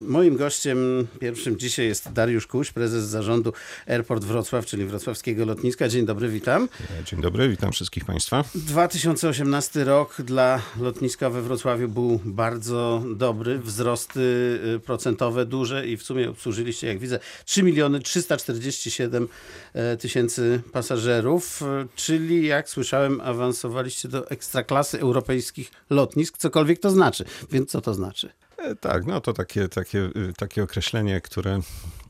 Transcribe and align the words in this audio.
Moim 0.00 0.36
gościem 0.36 1.06
pierwszym 1.20 1.58
dzisiaj 1.58 1.86
jest 1.86 2.12
Dariusz 2.12 2.46
Kuś, 2.46 2.70
prezes 2.72 3.04
zarządu 3.04 3.52
Airport 3.86 4.24
Wrocław, 4.24 4.66
czyli 4.66 4.84
wrocławskiego 4.84 5.44
lotniska. 5.44 5.88
Dzień 5.88 6.06
dobry, 6.06 6.28
witam. 6.28 6.68
Dzień 7.04 7.20
dobry, 7.20 7.48
witam 7.48 7.72
wszystkich 7.72 8.04
Państwa. 8.04 8.44
2018 8.54 9.84
rok 9.84 10.22
dla 10.22 10.62
lotniska 10.80 11.30
we 11.30 11.42
Wrocławiu 11.42 11.88
był 11.88 12.20
bardzo 12.24 13.02
dobry. 13.16 13.58
Wzrosty 13.58 14.20
y, 14.76 14.80
procentowe 14.80 15.46
duże 15.46 15.86
i 15.86 15.96
w 15.96 16.02
sumie 16.02 16.30
obsłużyliście, 16.30 16.86
jak 16.86 16.98
widzę, 16.98 17.18
3 17.44 17.62
miliony 17.62 18.00
347 18.00 19.28
e, 19.72 19.96
tysięcy 19.96 20.60
pasażerów, 20.72 21.62
czyli 21.94 22.46
jak 22.46 22.68
słyszałem, 22.68 23.20
awansowaliście 23.20 24.08
do 24.08 24.30
ekstraklasy 24.30 25.00
europejskich 25.00 25.70
lotnisk, 25.90 26.38
cokolwiek 26.38 26.78
to 26.78 26.90
znaczy. 26.90 27.24
Więc 27.50 27.70
co 27.70 27.80
to 27.80 27.94
znaczy? 27.94 28.30
E, 28.58 28.74
tak, 28.74 29.06
no 29.06 29.20
to 29.20 29.32
takie, 29.32 29.68
takie, 29.68 29.98
y, 29.98 30.32
takie 30.36 30.62
określenie, 30.62 31.20
które 31.20 31.60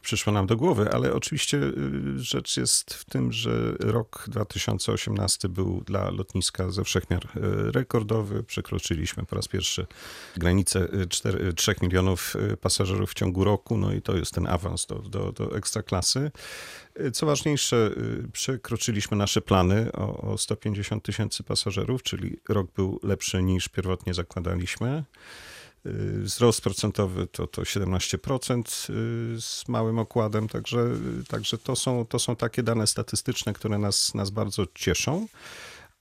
przyszło 0.03 0.33
nam 0.33 0.47
do 0.47 0.57
głowy, 0.57 0.91
ale 0.93 1.15
oczywiście 1.15 1.59
y, 1.59 1.73
rzecz 2.17 2.57
jest 2.57 2.95
w 2.95 3.05
tym, 3.05 3.33
że 3.33 3.73
rok 3.81 4.25
2018 4.29 5.49
był 5.49 5.81
dla 5.81 6.11
lotniska 6.11 6.71
ze 6.71 6.85
wszechmiar 6.85 7.25
y, 7.25 7.73
rekordowy. 7.73 8.43
Przekroczyliśmy 8.43 9.27
po 9.27 9.37
raz 9.37 9.49
pierwszy 9.49 9.87
granicę 10.37 10.89
4, 11.09 11.53
3 11.53 11.75
milionów 11.83 12.37
pasażerów 12.61 13.11
w 13.11 13.15
ciągu 13.15 13.45
roku, 13.45 13.79
no 13.79 13.93
i 13.93 14.03
to 14.03 14.17
jest 14.17 14.35
ten 14.35 14.47
awans 14.47 14.87
do, 14.87 14.99
do, 14.99 15.33
do. 15.33 15.51
Co 17.13 17.27
ważniejsze, 17.27 17.91
przekroczyliśmy 18.33 19.17
nasze 19.17 19.41
plany 19.41 19.93
o, 19.93 20.33
o 20.33 20.39
150 20.39 21.05
tysięcy 21.05 21.43
pasażerów, 21.43 22.03
czyli 22.03 22.39
rok 22.49 22.71
był 22.77 23.01
lepszy 23.03 23.43
niż 23.43 23.69
pierwotnie 23.69 24.15
zakładaliśmy. 24.15 25.05
Y, 25.89 26.23
wzrost 26.23 26.61
procentowy 26.61 27.27
to, 27.27 27.47
to 27.47 27.63
17% 27.63 28.91
y, 28.91 29.41
z 29.41 29.69
małym 29.69 29.99
okładem, 29.99 30.49
także, 30.49 30.91
także 31.29 31.59
to, 31.59 31.77
są, 31.77 32.07
to 32.07 32.19
są 32.19 32.37
takie 32.37 32.63
dane 32.63 32.87
statystyczne, 32.87 33.53
które 33.53 33.79
nas, 33.79 34.15
nas 34.15 34.31
bardzo 34.31 34.65
cieszą. 34.75 35.27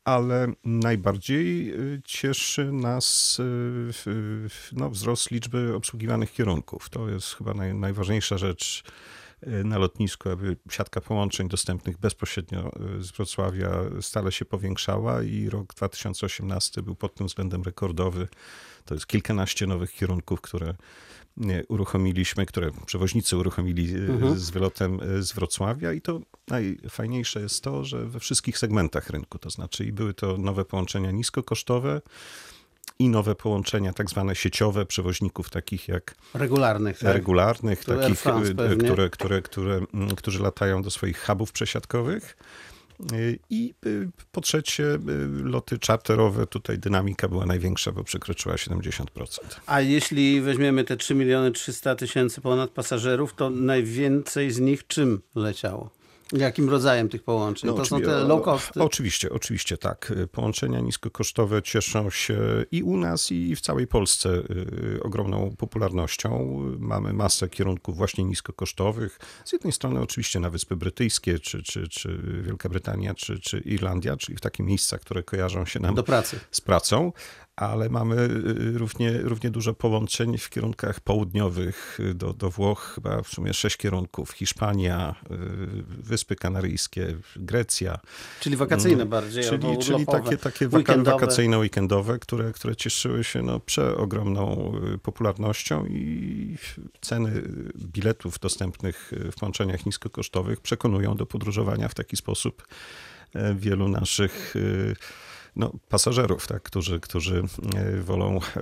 Ale 0.03 0.47
najbardziej 0.63 1.73
y, 1.73 2.02
cieszy 2.05 2.71
nas 2.71 3.38
no, 4.73 4.89
wzrost 4.89 5.31
liczby 5.31 5.75
obsługiwanych 5.75 6.33
kierunków. 6.33 6.89
To 6.89 7.09
jest 7.09 7.35
chyba 7.35 7.53
naj, 7.53 7.73
najważniejsza 7.73 8.38
rzecz 8.38 8.83
na 9.63 9.77
lotnisku, 9.77 10.30
aby 10.30 10.58
siatka 10.69 11.02
połączeń 11.02 11.49
dostępnych 11.49 11.97
bezpośrednio 11.97 12.71
z 12.99 13.11
Wrocławia 13.11 13.71
stale 14.02 14.31
się 14.31 14.45
powiększała 14.45 15.23
i 15.23 15.49
rok 15.49 15.73
2018 15.73 16.81
był 16.81 16.95
pod 16.95 17.15
tym 17.15 17.27
względem 17.27 17.63
rekordowy. 17.63 18.27
To 18.88 18.93
jest 18.93 19.07
kilkanaście 19.07 19.67
nowych 19.67 19.91
kierunków, 19.93 20.41
które 20.41 20.73
uruchomiliśmy, 21.67 22.45
które 22.45 22.71
przewoźnicy 22.85 23.38
uruchomili 23.38 23.95
e, 23.95 23.97
mhm. 23.97 24.39
z 24.39 24.49
wylotem 24.49 24.99
e, 25.02 25.23
z 25.23 25.31
Wrocławia 25.31 25.93
i 25.93 26.02
to 26.02 26.19
najfajniejsze 26.47 27.41
jest 27.41 27.63
to, 27.63 27.85
że 27.85 28.05
we 28.05 28.19
wszystkich 28.19 28.58
segmentach 28.58 29.09
rynku, 29.09 29.39
to 29.39 29.49
znaczy 29.49 29.85
i 29.85 29.91
były 29.91 30.13
to 30.13 30.38
nowe 30.38 30.65
połączenia 30.65 31.11
niskokosztowe, 31.11 32.02
i 32.99 33.09
nowe 33.09 33.35
połączenia, 33.35 33.93
tak 33.93 34.09
zwane 34.09 34.35
sieciowe 34.35 34.85
przewoźników, 34.85 35.49
takich 35.49 35.88
jak. 35.88 36.15
Regularnych. 36.33 36.99
Tak? 36.99 37.13
Regularnych, 37.13 37.85
takich, 37.85 38.27
e, 38.27 38.75
które, 38.75 39.09
które, 39.09 39.41
które, 39.41 39.81
którzy 40.17 40.43
latają 40.43 40.81
do 40.81 40.91
swoich 40.91 41.25
hubów 41.25 41.52
przesiadkowych. 41.52 42.38
I 43.49 43.73
y, 43.85 44.09
po 44.31 44.41
trzecie, 44.41 44.83
y, 44.83 44.99
loty 45.43 45.79
czarterowe, 45.79 46.47
tutaj 46.47 46.79
dynamika 46.79 47.27
była 47.27 47.45
największa, 47.45 47.91
bo 47.91 48.03
przekroczyła 48.03 48.55
70%. 48.55 49.05
A 49.65 49.81
jeśli 49.81 50.41
weźmiemy 50.41 50.83
te 50.83 50.97
3 50.97 51.15
miliony 51.15 51.51
300 51.51 51.95
tysięcy 51.95 52.41
ponad 52.41 52.69
pasażerów, 52.69 53.33
to 53.33 53.49
najwięcej 53.49 54.51
z 54.51 54.59
nich 54.59 54.87
czym 54.87 55.21
leciało? 55.35 55.96
Jakim 56.33 56.70
rodzajem 56.70 57.09
tych 57.09 57.23
połączeń? 57.23 57.70
No, 57.70 57.75
to 57.75 57.86
są 57.86 58.02
te 58.02 58.23
low 58.23 58.44
costy? 58.44 58.83
Oczywiście, 58.83 59.30
oczywiście 59.30 59.78
tak. 59.78 60.14
Połączenia 60.32 60.80
niskokosztowe 60.80 61.61
cieszą 61.61 62.10
się 62.10 62.39
i 62.71 62.83
u 62.83 62.98
nas, 62.98 63.32
i 63.32 63.55
w 63.55 63.61
całej 63.61 63.88
Polsce 63.88 64.30
y, 64.30 64.99
ogromną 65.04 65.55
popularnością. 65.58 66.60
Mamy 66.80 67.14
masę 67.14 67.49
kierunków 67.49 67.98
właśnie 67.98 68.23
niskokosztowych. 68.23 69.20
Z 69.45 69.54
jednej 69.54 69.73
strony 69.73 70.02
oczywiście 70.02 70.39
na 70.39 70.49
Wyspy 70.49 70.76
Brytyjskie, 70.76 71.39
czy, 71.39 71.64
czy, 71.64 71.87
czy 71.87 72.20
Wielka 72.43 72.70
Brytania, 72.70 73.14
czy, 73.14 73.39
czy 73.39 73.60
Irlandia, 73.60 74.17
czyli 74.17 74.37
w 74.37 74.42
takie 74.42 74.64
miejsca, 74.64 74.98
które 74.98 75.23
kojarzą 75.23 75.66
się 75.66 75.80
nam 75.80 75.95
Do 75.95 76.04
pracy. 76.04 76.39
z 76.52 76.61
pracą, 76.61 77.11
ale 77.57 77.89
mamy 77.89 78.15
y, 78.15 78.77
równie, 78.77 79.17
równie 79.17 79.49
dużo 79.49 79.73
połączeń 79.73 80.37
w 80.37 80.49
kierunkach 80.49 80.99
południowych 80.99 81.99
do, 82.15 82.33
do 82.33 82.49
Włoch, 82.49 82.91
chyba 82.95 83.21
w 83.21 83.27
sumie 83.27 83.53
sześć 83.53 83.77
kierunków. 83.77 84.31
Hiszpania, 84.31 85.15
y, 85.31 85.35
Wyspy 86.03 86.35
Kanaryjskie, 86.35 87.17
Grecja. 87.35 87.99
Czyli 88.39 88.55
wakacyjne 88.55 88.95
mm, 88.95 89.09
bardziej, 89.09 89.43
Czyli, 89.43 89.77
czyli 89.77 90.05
takie, 90.05 90.37
takie 90.37 90.67
wakacyjne, 90.67 91.57
weekendowe, 91.57 92.19
które, 92.19 92.51
które 92.51 92.75
cieszyły 92.75 93.23
się 93.23 93.41
no, 93.41 93.59
przeogromną 93.59 94.73
y, 94.93 94.97
popularnością 94.97 95.85
i 95.85 96.57
ceny 97.01 97.41
biletów 97.75 98.39
dostępnych 98.39 99.11
w 99.31 99.35
połączeniach 99.39 99.85
niskokosztowych 99.85 100.61
przekonują 100.61 101.15
do 101.15 101.25
podróżowania 101.25 101.87
w 101.87 101.93
taki 101.93 102.17
sposób 102.17 102.67
wielu 103.55 103.87
naszych 103.87 104.55
no, 105.57 105.71
pasażerów, 105.89 106.47
tak, 106.47 106.63
którzy, 106.63 106.99
którzy 106.99 107.43
e, 107.75 108.01
wolą 108.01 108.37
e, 108.37 108.61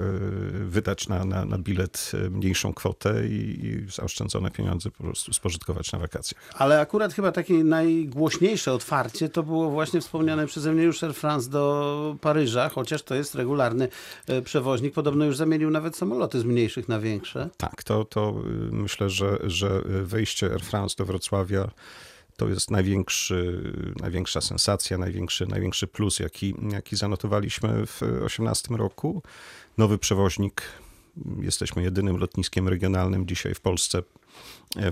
wydać 0.52 1.08
na, 1.08 1.26
na, 1.26 1.46
na 1.46 1.58
bilet 1.58 2.12
e, 2.14 2.30
mniejszą 2.30 2.74
kwotę 2.74 3.28
i, 3.28 3.66
i 3.66 3.92
zaoszczędzone 3.92 4.52
pieniądze 4.52 4.92
po 4.92 5.04
prostu 5.04 5.34
spożytkować 5.34 5.92
na 5.92 6.00
wakacjach. 6.00 6.42
Ale 6.54 6.80
akurat 6.80 7.14
chyba 7.14 7.32
takie 7.32 7.54
najgłośniejsze 7.54 8.74
otwarcie 8.74 9.30
to 9.30 9.44
było 9.44 9.70
właśnie 9.70 10.02
wspomniane 10.02 10.48
przeze 10.48 10.74
mnie 10.74 10.84
już 10.84 11.04
Air 11.04 11.14
France 11.14 11.50
do 11.50 12.16
Paryża, 12.22 12.70
chociaż 12.70 13.04
to 13.04 13.16
jest 13.16 13.36
regularny 13.36 13.88
przewoźnik. 14.44 14.94
Podobno 14.94 15.26
już 15.26 15.38
zamienił 15.38 15.70
nawet 15.70 15.98
samoloty 15.98 16.40
z 16.40 16.44
mniejszych 16.44 16.90
na 16.90 17.00
większe. 17.00 17.50
Tak, 17.58 17.84
to, 17.84 18.06
to 18.06 18.34
myślę, 18.72 19.10
że, 19.10 19.38
że 19.44 19.82
wejście 19.86 20.52
Air 20.52 20.62
France 20.62 20.96
do 20.98 21.06
Wrocławia 21.06 21.72
to 22.38 22.50
jest 22.50 22.72
największy, 22.72 23.74
największa 24.00 24.42
sensacja, 24.42 24.98
największy, 24.98 25.48
największy 25.48 25.88
plus, 25.88 26.20
jaki, 26.20 26.56
jaki 26.72 26.96
zanotowaliśmy 26.96 27.86
w 27.86 27.98
2018 27.98 28.76
roku. 28.76 29.24
Nowy 29.78 29.98
przewoźnik. 29.98 30.62
Jesteśmy 31.42 31.84
jedynym 31.84 32.18
lotniskiem 32.18 32.68
regionalnym 32.68 33.28
dzisiaj 33.28 33.56
w 33.56 33.62
Polsce, 33.62 34.04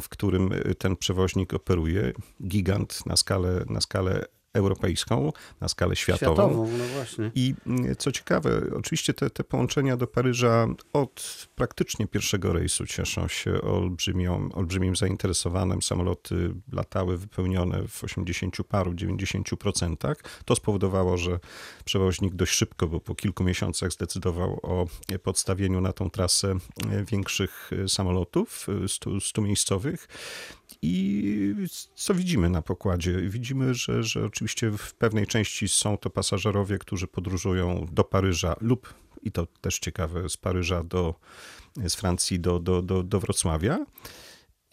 w 0.01 0.09
którym 0.09 0.49
ten 0.77 0.95
przewoźnik 0.97 1.53
operuje. 1.53 2.13
Gigant 2.47 3.05
na 3.05 3.15
skalę, 3.15 3.65
na 3.69 3.81
skalę 3.81 4.25
europejską, 4.53 5.33
na 5.61 5.67
skalę 5.67 5.95
światową. 5.95 6.35
światową 6.35 6.69
no. 7.17 7.31
I 7.35 7.55
mm, 7.67 7.95
co 7.95 8.11
ciekawe, 8.11 8.61
oczywiście 8.77 9.13
te, 9.13 9.29
te 9.29 9.43
połączenia 9.43 9.97
do 9.97 10.07
Paryża 10.07 10.67
od 10.93 11.47
praktycznie 11.55 12.07
pierwszego 12.07 12.53
rejsu 12.53 12.85
cieszą 12.85 13.27
się 13.27 13.61
olbrzymią, 13.61 14.49
olbrzymim 14.53 14.95
zainteresowaniem. 14.95 15.81
Samoloty 15.81 16.53
latały 16.71 17.17
wypełnione 17.17 17.87
w 17.87 18.03
80 18.03 18.57
paru, 18.67 18.93
90 18.93 19.49
procentach. 19.59 20.17
To 20.45 20.55
spowodowało, 20.55 21.17
że 21.17 21.39
przewoźnik 21.85 22.35
dość 22.35 22.53
szybko, 22.53 22.87
bo 22.87 22.99
po 22.99 23.15
kilku 23.15 23.43
miesiącach 23.43 23.91
zdecydował 23.91 24.59
o 24.63 24.87
podstawieniu 25.23 25.81
na 25.81 25.93
tą 25.93 26.09
trasę 26.09 26.55
większych 27.11 27.71
samolotów, 27.87 28.67
100, 28.87 29.19
100 29.19 29.41
miejscowych. 29.41 30.07
I 30.81 31.56
co 31.95 32.13
widzimy 32.13 32.50
na 32.50 32.61
pokładzie? 32.61 33.22
Widzimy, 33.22 33.73
że, 33.73 34.03
że 34.03 34.25
oczywiście 34.25 34.72
w 34.72 34.94
pewnej 34.94 35.28
części 35.28 35.67
są 35.67 35.97
to 35.97 36.09
pasażerowie, 36.09 36.78
którzy 36.78 37.07
podróżują 37.07 37.88
do 37.91 38.03
Paryża 38.03 38.56
lub, 38.61 38.94
i 39.22 39.31
to 39.31 39.47
też 39.62 39.79
ciekawe, 39.79 40.29
z 40.29 40.38
Paryża 40.38 40.83
do, 40.83 41.16
z 41.88 41.95
Francji 41.95 42.39
do, 42.39 42.59
do, 42.59 42.81
do, 42.81 43.03
do 43.03 43.19
Wrocławia. 43.19 43.85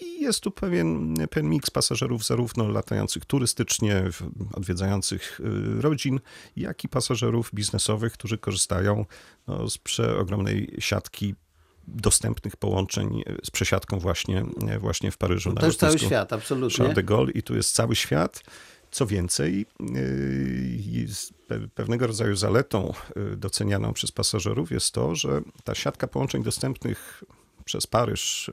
I 0.00 0.20
jest 0.20 0.40
tu 0.40 0.50
pewien, 0.50 1.14
pewien 1.30 1.50
miks 1.50 1.70
pasażerów, 1.70 2.24
zarówno 2.24 2.68
latających 2.68 3.24
turystycznie, 3.24 4.04
odwiedzających 4.52 5.40
y, 5.40 5.80
rodzin, 5.82 6.20
jak 6.56 6.84
i 6.84 6.88
pasażerów 6.88 7.50
biznesowych, 7.54 8.12
którzy 8.12 8.38
korzystają 8.38 9.04
no, 9.46 9.70
z 9.70 9.78
przeogromnej 9.78 10.76
siatki 10.78 11.34
dostępnych 11.94 12.56
połączeń 12.56 13.22
z 13.44 13.50
przesiadką 13.50 13.98
właśnie, 13.98 14.44
właśnie 14.80 15.10
w 15.10 15.18
Paryżu. 15.18 15.52
To 15.52 15.66
jest 15.66 15.80
cały 15.80 15.98
świat, 15.98 16.32
absolutnie. 16.32 16.76
Charles 16.76 16.94
de 16.94 17.02
Gaulle 17.02 17.32
i 17.32 17.42
tu 17.42 17.56
jest 17.56 17.74
cały 17.74 17.96
świat. 17.96 18.42
Co 18.90 19.06
więcej, 19.06 19.66
e, 21.50 21.58
pewnego 21.74 22.06
rodzaju 22.06 22.36
zaletą 22.36 22.94
docenianą 23.36 23.92
przez 23.92 24.12
pasażerów 24.12 24.70
jest 24.70 24.94
to, 24.94 25.14
że 25.14 25.40
ta 25.64 25.74
siatka 25.74 26.06
połączeń 26.06 26.42
dostępnych 26.42 27.24
przez 27.64 27.86
Paryż, 27.86 28.50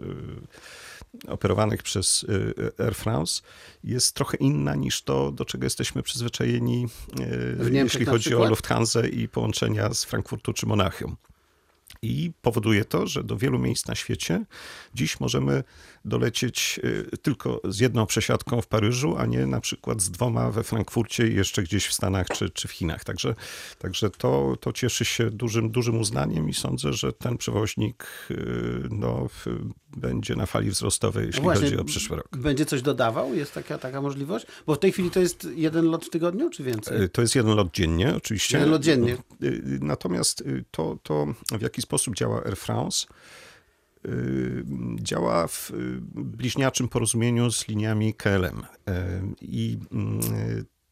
operowanych 1.28 1.83
przez 1.83 2.25
Air 2.80 2.95
France, 2.95 3.42
jest 3.83 4.16
trochę 4.16 4.38
inna 4.38 4.75
niż 4.75 5.01
to, 5.01 5.31
do 5.31 5.45
czego 5.45 5.63
jesteśmy 5.63 6.04
przyzwyczajeni, 6.04 6.88
jeśli 7.72 8.06
chodzi 8.06 8.36
o 8.36 8.50
Lufthansa 8.50 9.07
i 9.07 9.28
połączenia 9.28 9.94
z 9.94 10.04
Frankfurtu 10.04 10.54
czy 10.54 10.66
Monachium. 10.66 11.16
I 12.01 12.31
powoduje 12.42 12.86
to, 12.86 13.07
że 13.07 13.24
do 13.24 13.38
wielu 13.38 13.60
miejsc 13.60 13.88
na 13.88 13.95
świecie 13.95 14.45
dziś 14.94 15.19
możemy 15.19 15.63
dolecieć 16.06 16.80
y, 16.84 17.18
tylko 17.18 17.62
z 17.63 17.80
jedną 17.80 18.06
przesiadką 18.06 18.62
w 18.62 18.68
Paryżu, 18.68 19.18
a 19.18 19.25
nie 19.25 19.45
na 19.45 19.62
przykład 19.62 20.01
z 20.01 20.12
dwoma 20.12 20.51
we 20.51 20.63
Frankfurcie 20.63 21.28
i 21.28 21.36
jeszcze 21.36 21.63
gdzieś 21.63 21.88
w 21.88 21.94
Stanach 21.94 22.28
czy, 22.28 22.50
czy 22.50 22.68
w 22.68 22.72
Chinach. 22.72 23.04
Także, 23.04 23.36
także 23.80 24.10
to, 24.10 24.57
to 24.62 24.74
cieszy 24.74 25.06
się 25.06 25.31
dużym, 25.31 25.72
dużym 25.72 26.00
uznaniem 26.00 26.50
i 26.50 26.54
sądzę, 26.54 26.94
że 26.94 27.13
ten 27.13 27.38
przewoźnik 27.38 28.07
y, 28.31 28.88
no, 28.90 29.28
będzie 29.97 30.35
na 30.35 30.45
fali 30.45 30.69
wzrostowej, 30.69 31.25
jeśli 31.25 31.41
Właśnie, 31.41 31.63
chodzi 31.63 31.77
o 31.77 31.83
przyszły 31.83 32.17
rok. 32.17 32.27
Będzie 32.38 32.65
coś 32.65 32.81
dodawał? 32.81 33.33
Jest 33.33 33.53
taka, 33.53 33.77
taka 33.77 34.01
możliwość? 34.01 34.45
Bo 34.65 34.75
w 34.75 34.79
tej 34.79 34.91
chwili 34.91 35.11
to 35.11 35.19
jest 35.19 35.47
jeden 35.55 35.85
lot 35.85 36.05
w 36.05 36.09
tygodniu, 36.09 36.49
czy 36.49 36.63
więcej? 36.63 37.01
Y, 37.01 37.09
to 37.09 37.21
jest 37.21 37.35
jeden 37.35 37.55
lot 37.55 37.71
dziennie, 37.73 38.15
oczywiście. 38.15 38.57
Jeden 38.57 38.71
lot 38.71 38.83
dziennie. 38.83 39.17
Natomiast 39.81 40.44
to, 40.71 40.97
to 41.03 41.27
w 41.51 41.61
jaki 41.61 41.81
sposób 41.81 42.15
działa 42.15 42.44
Air 42.44 42.57
France, 42.57 43.07
działa 44.95 45.47
w 45.47 45.71
bliźniaczym 46.15 46.88
porozumieniu 46.88 47.51
z 47.51 47.67
liniami 47.67 48.13
KLM. 48.13 48.65
I 49.41 49.77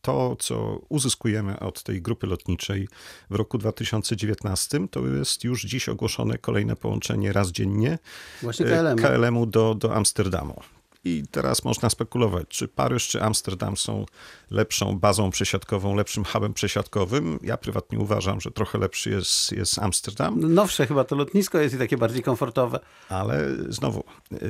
to, 0.05 0.35
co 0.39 0.81
uzyskujemy 0.89 1.59
od 1.59 1.83
tej 1.83 2.01
grupy 2.01 2.27
lotniczej 2.27 2.87
w 3.29 3.35
roku 3.35 3.57
2019, 3.57 4.87
to 4.91 5.07
jest 5.07 5.43
już 5.43 5.63
dziś 5.63 5.89
ogłoszone 5.89 6.37
kolejne 6.37 6.75
połączenie 6.75 7.33
raz 7.33 7.51
dziennie 7.51 7.99
KLM-u, 8.41 9.01
KLM 9.01 9.49
do, 9.49 9.75
do 9.75 9.95
Amsterdamu. 9.95 10.61
I 11.05 11.23
teraz 11.31 11.63
można 11.63 11.89
spekulować, 11.89 12.47
czy 12.47 12.67
Paryż, 12.67 13.07
czy 13.07 13.23
Amsterdam 13.23 13.77
są 13.77 14.05
lepszą 14.51 14.99
bazą 14.99 15.31
przesiadkową, 15.31 15.95
lepszym 15.95 16.23
hubem 16.23 16.53
przesiadkowym. 16.53 17.39
Ja 17.43 17.57
prywatnie 17.57 17.99
uważam, 17.99 18.41
że 18.41 18.51
trochę 18.51 18.77
lepszy 18.77 19.09
jest, 19.09 19.51
jest 19.51 19.79
Amsterdam. 19.79 20.53
Nowsze 20.53 20.87
chyba 20.87 21.03
to 21.03 21.15
lotnisko 21.15 21.59
jest 21.59 21.75
i 21.75 21.77
takie 21.77 21.97
bardziej 21.97 22.23
komfortowe. 22.23 22.79
Ale 23.09 23.47
znowu, 23.69 24.03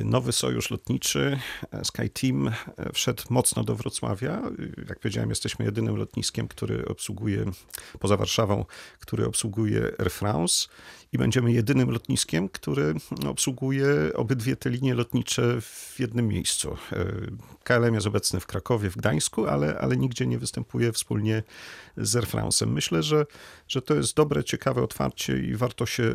nowy 0.04 0.32
sojusz 0.32 0.70
lotniczy, 0.70 1.38
SkyTeam 1.82 2.50
wszedł 2.94 3.22
mocno 3.30 3.64
do 3.64 3.74
Wrocławia. 3.74 4.42
Jak 4.88 4.98
powiedziałem, 4.98 5.30
jesteśmy 5.30 5.64
jedynym 5.64 5.96
lotniskiem, 5.96 6.48
który 6.48 6.88
obsługuje, 6.88 7.44
poza 7.98 8.16
Warszawą, 8.16 8.64
który 9.00 9.26
obsługuje 9.26 9.92
Air 9.98 10.10
France 10.10 10.68
i 11.16 11.18
będziemy 11.18 11.52
jedynym 11.52 11.90
lotniskiem, 11.90 12.48
który 12.48 12.94
obsługuje 13.26 13.86
obydwie 14.14 14.56
te 14.56 14.70
linie 14.70 14.94
lotnicze 14.94 15.60
w 15.60 15.96
jednym 15.98 16.28
miejscu. 16.28 16.76
E, 16.92 17.06
KLM 17.64 17.94
jest 17.94 18.06
obecny 18.06 18.40
w 18.40 18.46
Krakowie, 18.46 18.90
w 18.90 18.96
Gdańsku, 18.96 19.46
ale, 19.46 19.78
ale 19.78 19.96
nigdzie 19.96 20.26
nie 20.26 20.38
występuje 20.38 20.92
wspólnie 20.92 21.42
z 21.96 22.16
Air 22.16 22.24
France'em. 22.24 22.66
Myślę, 22.66 23.02
że, 23.02 23.26
że 23.68 23.82
to 23.82 23.94
jest 23.94 24.16
dobre, 24.16 24.44
ciekawe 24.44 24.82
otwarcie 24.82 25.38
i 25.38 25.56
warto 25.56 25.86
się 25.86 26.02
e, 26.02 26.14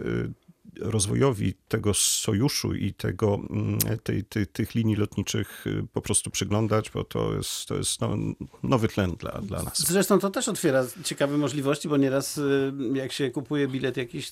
rozwojowi 0.80 1.54
tego 1.68 1.94
sojuszu 1.94 2.74
i 2.74 2.94
tego, 2.94 3.40
mm, 3.50 3.80
tej, 4.04 4.24
tej, 4.24 4.48
tych 4.48 4.76
linii 4.76 4.96
lotniczych 4.96 5.68
y, 5.68 5.88
po 5.94 6.02
prostu 6.02 6.30
przyglądać, 6.30 6.90
bo 6.90 7.04
to 7.04 7.34
jest, 7.34 7.66
to 7.66 7.76
jest 7.76 8.02
no, 8.02 8.18
nowy 8.64 8.88
tlen 8.88 9.12
dla, 9.12 9.32
dla 9.32 9.64
nas. 9.64 9.88
Zresztą 9.88 10.20
to 10.20 10.30
też 10.30 10.48
otwiera 10.48 10.86
ciekawe 11.04 11.38
możliwości, 11.38 11.90
bo 11.90 11.98
nieraz 11.98 12.38
y, 12.38 12.74
jak 12.94 13.12
się 13.12 13.32
kupuje 13.32 13.68
bilet 13.68 13.98
jakiś 13.98 14.32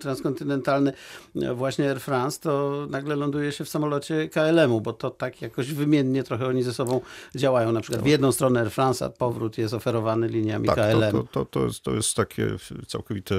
transkontynentalny 0.00 0.92
y, 1.36 1.54
właśnie 1.54 1.90
Air 1.90 2.00
France, 2.00 2.40
to 2.40 2.86
nagle 2.90 3.16
ląduje 3.16 3.52
się 3.52 3.64
w 3.64 3.68
samolocie 3.68 4.28
KLM-u, 4.28 4.80
bo 4.80 4.92
to 4.92 5.10
tak 5.10 5.42
jakoś 5.42 5.72
wymiennie 5.72 6.22
trochę 6.22 6.46
oni 6.46 6.62
ze 6.62 6.74
sobą 6.74 7.00
działają. 7.34 7.72
Na 7.72 7.80
przykład 7.80 8.02
w 8.02 8.06
jedną 8.06 8.32
stronę 8.32 8.60
Air 8.60 8.70
France, 8.70 9.04
a 9.04 9.10
powrót 9.10 9.58
jest 9.58 9.74
oferowany 9.74 10.28
liniami 10.28 10.66
tak, 10.66 10.76
KLM. 10.76 11.12
To, 11.12 11.22
to, 11.22 11.44
to, 11.44 11.64
jest, 11.64 11.82
to 11.82 11.94
jest 11.94 12.14
takie 12.14 12.48
całkowite, 12.86 13.34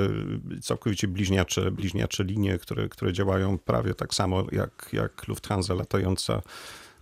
całkowicie 0.61 1.07
bliźniacze, 1.07 1.71
bliźniacze 1.71 2.23
linie 2.29 2.57
które, 2.57 2.89
które 2.89 3.13
działają 3.13 3.57
prawie 3.57 3.93
tak 3.93 4.13
samo 4.13 4.43
jak, 4.51 4.89
jak 4.93 5.27
Lufthansa 5.27 5.73
latająca 5.73 6.41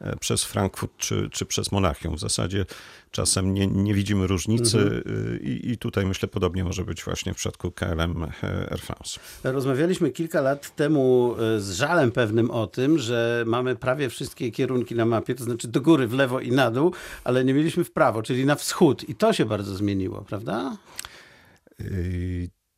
e, 0.02 0.16
przez 0.16 0.44
Frankfurt 0.44 0.98
czy, 0.98 1.30
czy 1.32 1.46
przez 1.46 1.72
Monachium. 1.72 2.16
W 2.16 2.20
zasadzie 2.20 2.66
czasem 3.12 3.54
nie, 3.54 3.68
nie 3.68 3.94
widzimy 3.94 4.28
różnicy 4.28 4.78
mhm. 4.78 5.42
i, 5.42 5.72
i 5.72 5.78
tutaj 5.78 6.06
myślę 6.06 6.28
podobnie 6.28 6.64
może 6.64 6.86
być 6.86 7.04
właśnie 7.04 7.34
w 7.34 7.36
przypadku 7.36 7.72
KLM 7.72 8.24
e, 8.24 8.72
Air 8.72 8.82
France. 8.82 9.20
Rozmawialiśmy 9.44 10.12
kilka 10.12 10.42
lat 10.42 10.76
temu 10.76 11.36
e, 11.40 11.60
z 11.60 11.72
żalem 11.72 12.12
pewnym 12.12 12.52
o 12.52 12.68
tym, 12.68 13.00
że 13.00 13.44
mamy 13.48 13.76
prawie 13.76 14.10
wszystkie 14.10 14.52
kierunki 14.52 14.96
na 14.96 15.06
mapie, 15.06 15.36
to 15.36 15.44
znaczy 15.44 15.68
do 15.68 15.82
góry, 15.82 16.08
w 16.08 16.14
lewo 16.14 16.40
i 16.40 16.52
na 16.52 16.72
dół, 16.72 16.94
ale 17.24 17.46
nie 17.46 17.54
mieliśmy 17.54 17.84
w 17.84 17.92
prawo, 17.92 18.24
czyli 18.24 18.46
na 18.46 18.56
wschód 18.56 19.10
i 19.10 19.16
to 19.16 19.34
się 19.34 19.46
bardzo 19.46 19.76
zmieniło, 19.76 20.22
prawda? 20.22 20.78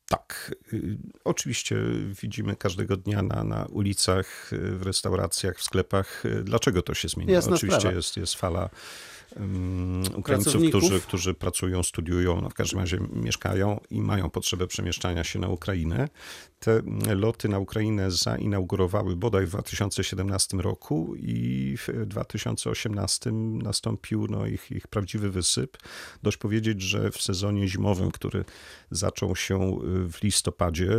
Tak, 0.09 0.55
y, 0.73 0.97
oczywiście 1.23 1.75
widzimy 2.21 2.55
każdego 2.55 2.97
dnia 2.97 3.21
na, 3.21 3.43
na 3.43 3.65
ulicach, 3.65 4.53
y, 4.53 4.77
w 4.77 4.81
restauracjach, 4.81 5.57
w 5.57 5.63
sklepach, 5.63 6.25
y, 6.25 6.43
dlaczego 6.43 6.81
to 6.81 6.93
się 6.93 7.07
zmieniło. 7.07 7.35
Jasna 7.35 7.55
oczywiście 7.55 7.91
jest, 7.91 8.17
jest 8.17 8.35
fala 8.35 8.69
Ukraińców, 10.15 10.61
którzy, 10.69 11.01
którzy 11.01 11.33
pracują, 11.33 11.83
studiują, 11.83 12.41
no 12.41 12.49
w 12.49 12.53
każdym 12.53 12.79
razie 12.79 12.99
mieszkają 13.13 13.79
i 13.89 14.01
mają 14.01 14.29
potrzebę 14.29 14.67
przemieszczania 14.67 15.23
się 15.23 15.39
na 15.39 15.47
Ukrainę. 15.47 16.07
Te 16.59 16.81
loty 17.15 17.49
na 17.49 17.59
Ukrainę 17.59 18.11
zainaugurowały 18.11 19.15
bodaj 19.15 19.45
w 19.45 19.49
2017 19.49 20.57
roku 20.57 21.15
i 21.15 21.75
w 21.77 22.05
2018 22.05 23.31
nastąpił 23.31 24.27
no, 24.29 24.45
ich, 24.45 24.71
ich 24.71 24.87
prawdziwy 24.87 25.29
wysyp. 25.29 25.77
Dość 26.23 26.37
powiedzieć, 26.37 26.81
że 26.81 27.11
w 27.11 27.21
sezonie 27.21 27.67
zimowym, 27.67 28.11
który 28.11 28.45
zaczął 28.91 29.35
się 29.35 29.79
w 30.09 30.23
listopadzie 30.23 30.89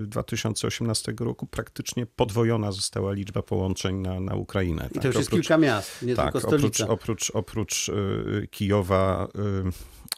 2018 0.00 1.14
roku, 1.20 1.46
praktycznie 1.46 2.06
podwojona 2.06 2.72
została 2.72 3.12
liczba 3.12 3.42
połączeń 3.42 3.96
na, 3.96 4.20
na 4.20 4.34
Ukrainę. 4.34 4.88
I 4.90 4.94
to 4.94 5.00
tak, 5.00 5.04
już 5.04 5.14
jest 5.14 5.28
oprócz, 5.28 5.40
kilka 5.42 5.58
miast, 5.58 6.02
nie 6.02 6.14
tak, 6.14 6.32
tylko 6.32 6.48
stolica. 6.48 6.88
Oprócz, 6.88 7.30
oprócz, 7.30 7.30
oprócz 7.42 7.88
y, 7.88 8.48
Kijowa 8.50 9.28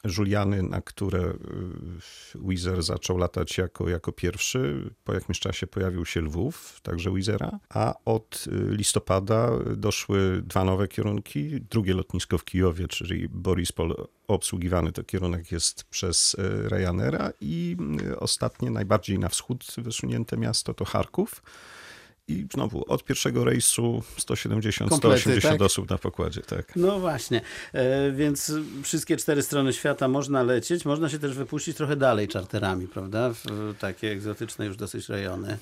y, 0.06 0.10
Juliany, 0.18 0.62
na 0.62 0.80
które 0.80 1.20
y, 1.20 1.34
Wizer 2.34 2.82
zaczął 2.82 3.18
latać 3.18 3.58
jako, 3.58 3.88
jako 3.88 4.12
pierwszy. 4.12 4.90
Po 5.04 5.14
jakimś 5.14 5.40
czasie 5.40 5.66
pojawił 5.66 6.04
się 6.04 6.20
Lwów, 6.20 6.80
także 6.82 7.14
Wizera, 7.14 7.58
a 7.68 7.94
od 8.04 8.44
listopada 8.68 9.50
doszły 9.76 10.42
dwa 10.42 10.64
nowe 10.64 10.88
kierunki. 10.88 11.60
Drugie 11.70 11.94
lotnisko 11.94 12.38
w 12.38 12.44
Kijowie, 12.44 12.88
czyli 12.88 13.28
Borispol, 13.28 13.94
obsługiwany 14.28 14.92
to 14.92 15.04
kierunek 15.04 15.52
jest 15.52 15.84
przez 15.84 16.36
Ryanaira 16.68 17.32
i 17.40 17.76
ostatnie, 18.18 18.70
najbardziej 18.70 19.18
na 19.18 19.28
wschód 19.28 19.64
wysunięte 19.78 20.36
miasto 20.36 20.74
to 20.74 20.84
Charków 20.84 21.42
i 22.28 22.46
znowu 22.54 22.92
od 22.92 23.04
pierwszego 23.04 23.44
rejsu 23.44 24.02
170-180 24.18 25.40
tak? 25.40 25.62
osób 25.62 25.90
na 25.90 25.98
pokładzie. 25.98 26.40
Tak. 26.40 26.76
No 26.76 27.00
właśnie, 27.00 27.40
e, 27.72 28.12
więc 28.12 28.52
wszystkie 28.82 29.16
cztery 29.16 29.42
strony 29.42 29.72
świata 29.72 30.08
można 30.08 30.42
lecieć, 30.42 30.84
można 30.84 31.08
się 31.08 31.18
też 31.18 31.34
wypuścić 31.34 31.76
trochę 31.76 31.96
dalej 31.96 32.28
czarterami, 32.28 32.88
prawda? 32.88 33.30
W 33.32 33.74
takie 33.78 34.10
egzotyczne 34.10 34.66
już 34.66 34.76
dosyć 34.76 35.08
rejony. 35.08 35.58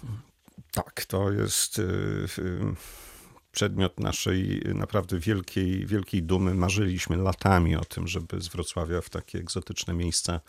Tak, 0.73 1.05
to 1.05 1.33
jest 1.33 1.79
e, 1.79 1.83
przedmiot 3.53 4.01
naszej 4.01 4.63
naprawdę 4.75 5.19
wielkiej, 5.19 5.87
wielkiej 5.87 6.23
dumy. 6.23 6.55
Marzyliśmy 6.55 7.17
latami 7.17 7.77
o 7.77 7.85
tym, 7.85 8.09
żeby 8.09 8.41
z 8.41 8.49
Wrocławia 8.49 9.01
w 9.01 9.11
takie 9.11 9.39
egzotyczne 9.39 9.95
miejsca 9.95 10.41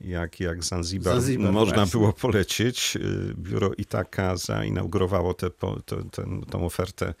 jak, 0.00 0.40
jak 0.40 0.64
Zanzibar, 0.64 1.14
Zanzibar 1.14 1.52
można 1.52 1.74
właśnie. 1.74 2.00
było 2.00 2.12
polecieć. 2.12 2.96
Y, 2.96 3.34
biuro 3.38 3.74
Itaka 3.74 4.36
zainaugurowało 4.36 5.34
tę 5.34 5.50
te, 5.86 5.96
te, 6.50 6.58
ofertę 6.58 7.14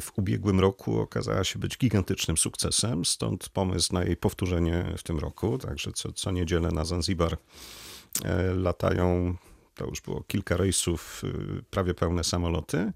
w 0.00 0.18
ubiegłym 0.18 0.60
roku 0.60 1.00
okazała 1.00 1.44
się 1.44 1.58
być 1.58 1.78
gigantycznym 1.78 2.36
sukcesem, 2.36 3.04
stąd 3.04 3.48
pomysł 3.48 3.94
na 3.94 4.04
jej 4.04 4.16
powtórzenie 4.16 4.94
w 4.98 5.02
tym 5.02 5.18
roku. 5.18 5.58
Także 5.58 5.92
co, 5.92 6.12
co 6.12 6.30
niedzielę 6.30 6.68
na 6.68 6.84
Zanzibar 6.84 7.36
e, 8.24 8.54
latają 8.54 9.36
to 9.74 9.86
już 9.86 10.00
było 10.00 10.22
kilka 10.22 10.56
rejsów, 10.56 11.22
y, 11.24 11.62
prawie 11.70 11.94
pełne 11.94 12.24
samoloty. 12.24 12.92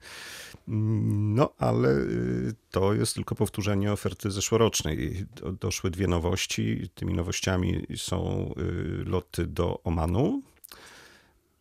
No, 0.68 1.54
ale 1.58 1.88
y, 1.88 2.54
to 2.70 2.94
jest 2.94 3.14
tylko 3.14 3.34
powtórzenie 3.34 3.92
oferty 3.92 4.30
zeszłorocznej. 4.30 5.26
Doszły 5.60 5.90
dwie 5.90 6.06
nowości. 6.06 6.90
Tymi 6.94 7.14
nowościami 7.14 7.86
są 7.96 8.50
y, 8.58 9.04
loty 9.04 9.46
do 9.46 9.82
Omanu 9.82 10.42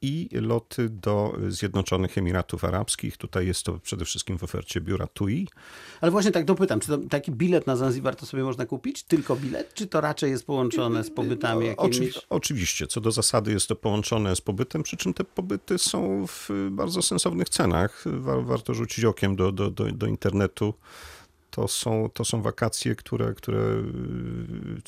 i 0.01 0.29
loty 0.31 0.89
do 0.89 1.37
Zjednoczonych 1.47 2.17
Emiratów 2.17 2.63
Arabskich. 2.63 3.17
Tutaj 3.17 3.47
jest 3.47 3.63
to 3.63 3.79
przede 3.79 4.05
wszystkim 4.05 4.37
w 4.37 4.43
ofercie 4.43 4.81
biura 4.81 5.07
TUI. 5.07 5.47
Ale 6.01 6.11
właśnie 6.11 6.31
tak 6.31 6.45
dopytam, 6.45 6.79
czy 6.79 6.87
to, 6.87 6.97
taki 6.97 7.31
bilet 7.31 7.67
na 7.67 7.75
Zanzibar 7.75 8.15
to 8.15 8.25
sobie 8.25 8.43
można 8.43 8.65
kupić? 8.65 9.03
Tylko 9.03 9.35
bilet? 9.35 9.73
Czy 9.73 9.87
to 9.87 10.01
raczej 10.01 10.31
jest 10.31 10.45
połączone 10.45 11.03
z 11.03 11.11
pobytami 11.11 11.59
no, 11.77 11.85
jakimiś? 11.85 12.19
oczywiście, 12.29 12.87
co 12.87 13.01
do 13.01 13.11
zasady 13.11 13.51
jest 13.51 13.67
to 13.67 13.75
połączone 13.75 14.35
z 14.35 14.41
pobytem, 14.41 14.83
przy 14.83 14.97
czym 14.97 15.13
te 15.13 15.23
pobyty 15.23 15.77
są 15.77 16.27
w 16.27 16.49
bardzo 16.71 17.01
sensownych 17.01 17.49
cenach. 17.49 18.03
warto 18.41 18.73
rzucić 18.73 19.05
okiem 19.05 19.35
do, 19.35 19.51
do, 19.51 19.71
do, 19.71 19.91
do 19.91 20.07
internetu 20.07 20.73
to 21.55 21.67
są, 21.67 22.09
to 22.13 22.25
są 22.25 22.41
wakacje, 22.41 22.95
które, 22.95 23.33
które 23.33 23.83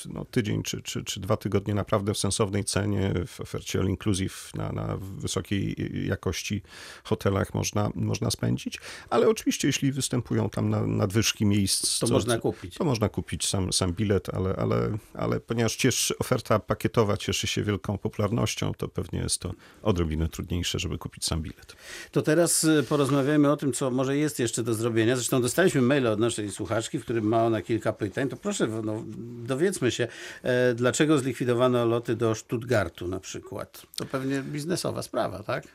no, 0.06 0.26
tydzień 0.26 0.64
czy, 0.64 0.82
czy, 0.82 1.04
czy 1.04 1.20
dwa 1.20 1.38
tygodnie 1.38 1.74
naprawdę 1.74 2.14
w 2.14 2.18
sensownej 2.18 2.64
cenie, 2.64 3.14
w 3.28 3.42
ofercie 3.42 3.80
all 3.80 3.88
inclusive 3.88 4.52
na, 4.56 4.72
na 4.72 4.98
wysokiej 5.02 5.76
jakości 6.08 6.62
hotelach 7.04 7.54
można, 7.54 7.92
można 7.96 8.32
spędzić. 8.32 8.80
Ale 9.10 9.30
oczywiście, 9.30 9.68
jeśli 9.68 9.92
występują 9.92 10.50
tam 10.50 10.98
nadwyżki 10.98 11.46
miejsc, 11.46 12.00
to 12.00 12.08
co, 12.08 12.14
można 12.14 12.38
kupić. 12.40 12.76
To 12.76 12.84
można 12.84 13.10
kupić 13.10 13.48
sam, 13.48 13.74
sam 13.74 13.94
bilet, 13.94 14.30
ale, 14.34 14.56
ale, 14.56 14.98
ale 15.14 15.40
ponieważ 15.40 15.76
cieszy, 15.76 16.18
oferta 16.18 16.60
pakietowa 16.60 17.18
cieszy 17.18 17.48
się 17.48 17.64
wielką 17.64 17.98
popularnością, 17.98 18.74
to 18.74 18.88
pewnie 18.88 19.20
jest 19.20 19.40
to 19.40 19.54
odrobinę 19.82 20.30
trudniejsze, 20.30 20.80
żeby 20.80 20.98
kupić 20.98 21.26
sam 21.26 21.42
bilet. 21.42 21.76
To 22.12 22.22
teraz 22.22 22.64
y, 22.64 22.84
porozmawiamy 22.90 23.52
o 23.52 23.58
tym, 23.58 23.74
co 23.74 23.92
może 23.92 24.18
jest 24.18 24.40
jeszcze 24.40 24.64
do 24.64 24.74
zrobienia. 24.74 25.16
Zresztą 25.16 25.42
dostaliśmy 25.42 25.82
maila 25.82 26.12
od 26.12 26.20
naszej 26.20 26.52
słuchaczki, 26.58 27.00
w 27.00 27.04
którym 27.04 27.26
ma 27.26 27.44
ona 27.44 27.62
kilka 27.62 27.94
pytań. 27.94 28.30
To 28.30 28.38
proszę, 28.38 28.68
no, 28.68 29.04
dowiedzmy 29.46 29.92
się, 29.92 30.08
e, 30.44 30.74
dlaczego 30.74 31.18
zlikwidowano 31.18 31.86
loty 31.86 32.16
do 32.16 32.36
Stuttgartu 32.36 33.08
na 33.08 33.20
przykład. 33.20 33.82
To 33.96 34.06
pewnie 34.06 34.42
biznesowa 34.42 35.02
sprawa, 35.02 35.44
tak? 35.44 35.68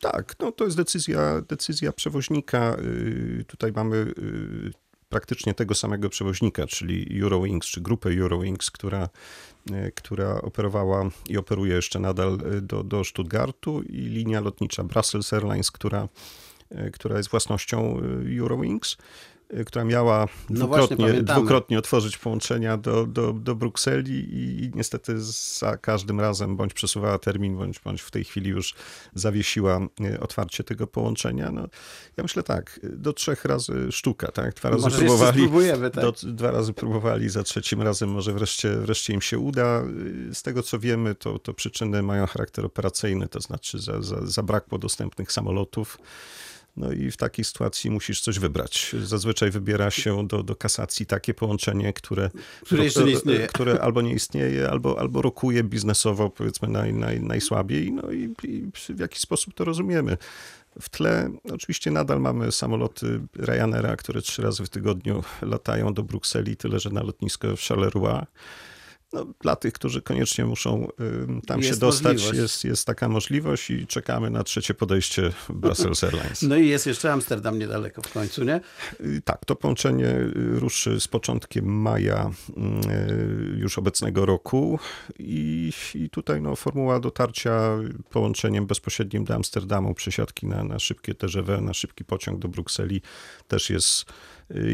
Tak, 0.00 0.34
no 0.40 0.52
to 0.52 0.64
jest 0.64 0.76
decyzja, 0.76 1.42
decyzja 1.48 1.92
przewoźnika. 1.92 2.76
Y, 2.78 3.44
tutaj 3.46 3.72
mamy 3.72 3.96
y, 3.96 4.72
praktycznie 5.08 5.54
tego 5.54 5.74
samego 5.74 6.08
przewoźnika, 6.08 6.66
czyli 6.66 7.20
Eurowings, 7.22 7.66
czy 7.66 7.80
grupę 7.80 8.10
Eurowings, 8.10 8.70
która, 8.70 9.08
y, 9.70 9.92
która 9.94 10.40
operowała 10.42 11.10
i 11.28 11.38
operuje 11.38 11.74
jeszcze 11.74 12.00
nadal 12.00 12.38
do, 12.62 12.84
do 12.84 13.04
Stuttgartu 13.04 13.82
i 13.82 13.96
linia 13.96 14.40
lotnicza 14.40 14.84
Brussels 14.84 15.32
Airlines, 15.32 15.70
która, 15.70 16.08
która 16.92 17.16
jest 17.16 17.30
własnością 17.30 18.00
Eurowings. 18.40 18.96
Y, 19.54 19.64
która 19.64 19.84
miała 19.84 20.26
no 20.50 20.56
dwukrotnie, 20.56 20.96
właśnie, 20.96 21.22
dwukrotnie 21.22 21.78
otworzyć 21.78 22.18
połączenia 22.18 22.76
do, 22.76 23.06
do, 23.06 23.32
do 23.32 23.54
Brukseli 23.54 24.28
i 24.30 24.70
niestety 24.74 25.20
za 25.58 25.76
każdym 25.76 26.20
razem 26.20 26.56
bądź 26.56 26.74
przesuwała 26.74 27.18
termin, 27.18 27.56
bądź, 27.56 27.80
bądź 27.80 28.02
w 28.02 28.10
tej 28.10 28.24
chwili 28.24 28.50
już 28.50 28.74
zawiesiła 29.14 29.80
y, 30.00 30.20
otwarcie 30.20 30.64
tego 30.64 30.86
połączenia. 30.86 31.50
No, 31.50 31.68
ja 32.16 32.22
myślę 32.22 32.42
tak, 32.42 32.80
do 32.82 33.12
trzech 33.12 33.44
razy 33.44 33.92
sztuka, 33.92 34.32
tak? 34.32 34.54
Dwa 34.54 34.70
razy 34.70 34.82
może 34.82 34.98
próbowali. 34.98 35.48
Tak. 35.92 36.04
Do, 36.04 36.12
dwa 36.22 36.50
razy 36.50 36.72
próbowali, 36.72 37.28
za 37.28 37.42
trzecim 37.42 37.82
razem 37.82 38.10
może 38.10 38.32
wreszcie, 38.32 38.76
wreszcie 38.76 39.12
im 39.12 39.20
się 39.20 39.38
uda. 39.38 39.82
Y, 40.30 40.34
z 40.34 40.42
tego 40.42 40.62
co 40.62 40.78
wiemy, 40.78 41.14
to, 41.14 41.38
to 41.38 41.54
przyczyny 41.54 42.02
mają 42.02 42.26
charakter 42.26 42.66
operacyjny, 42.66 43.28
to 43.28 43.40
znaczy 43.40 43.78
za, 43.78 44.02
za, 44.02 44.26
zabrakło 44.26 44.78
dostępnych 44.78 45.32
samolotów. 45.32 45.98
No 46.78 46.92
i 46.92 47.10
w 47.10 47.16
takiej 47.16 47.44
sytuacji 47.44 47.90
musisz 47.90 48.20
coś 48.20 48.38
wybrać. 48.38 48.96
Zazwyczaj 49.04 49.50
wybiera 49.50 49.90
się 49.90 50.26
do, 50.26 50.42
do 50.42 50.56
kasacji 50.56 51.06
takie 51.06 51.34
połączenie, 51.34 51.92
które, 51.92 52.30
które, 52.64 52.84
jeszcze 52.84 53.04
nie 53.04 53.12
istnieje. 53.12 53.46
które 53.54 53.80
albo 53.80 54.02
nie 54.02 54.12
istnieje, 54.12 54.70
albo, 54.70 55.00
albo 55.00 55.22
rokuje 55.22 55.64
biznesowo, 55.64 56.30
powiedzmy, 56.30 56.68
naj, 56.68 56.92
naj, 56.92 57.20
najsłabiej. 57.20 57.92
No 57.92 58.12
i, 58.12 58.34
i 58.44 58.70
w 58.94 59.00
jaki 59.00 59.18
sposób 59.18 59.54
to 59.54 59.64
rozumiemy. 59.64 60.16
W 60.80 60.88
tle 60.88 61.30
oczywiście 61.52 61.90
nadal 61.90 62.20
mamy 62.20 62.52
samoloty 62.52 63.20
Ryanaira, 63.36 63.96
które 63.96 64.22
trzy 64.22 64.42
razy 64.42 64.64
w 64.64 64.68
tygodniu 64.68 65.24
latają 65.42 65.94
do 65.94 66.02
Brukseli, 66.02 66.56
tyle 66.56 66.80
że 66.80 66.90
na 66.90 67.02
lotnisko 67.02 67.56
w 67.56 67.60
Charleroi 67.60 68.26
no, 69.12 69.26
dla 69.40 69.56
tych, 69.56 69.72
którzy 69.72 70.02
koniecznie 70.02 70.44
muszą 70.44 70.88
tam 71.46 71.60
jest 71.60 71.70
się 71.70 71.76
dostać, 71.76 72.32
jest, 72.32 72.64
jest 72.64 72.86
taka 72.86 73.08
możliwość 73.08 73.70
i 73.70 73.86
czekamy 73.86 74.30
na 74.30 74.44
trzecie 74.44 74.74
podejście 74.74 75.32
Brussels 75.48 76.04
Airlines. 76.04 76.42
No 76.42 76.56
i 76.56 76.68
jest 76.68 76.86
jeszcze 76.86 77.12
Amsterdam 77.12 77.58
niedaleko 77.58 78.02
w 78.02 78.12
końcu, 78.12 78.44
nie? 78.44 78.60
Y, 79.00 79.22
tak, 79.24 79.44
to 79.44 79.56
połączenie 79.56 80.06
y, 80.06 80.32
ruszy 80.60 81.00
z 81.00 81.08
początkiem 81.08 81.64
maja 81.64 82.30
y, 82.48 83.58
już 83.58 83.78
obecnego 83.78 84.26
roku 84.26 84.78
i, 85.18 85.72
i 85.94 86.10
tutaj 86.10 86.42
no, 86.42 86.56
formuła 86.56 87.00
dotarcia 87.00 87.78
połączeniem 88.10 88.66
bezpośrednim 88.66 89.24
do 89.24 89.34
Amsterdamu, 89.34 89.94
przesiadki 89.94 90.46
na, 90.46 90.64
na 90.64 90.78
szybkie 90.78 91.14
TGV, 91.14 91.60
na 91.60 91.74
szybki 91.74 92.04
pociąg 92.04 92.38
do 92.38 92.48
Brukseli 92.48 93.02
też 93.48 93.70
jest 93.70 94.04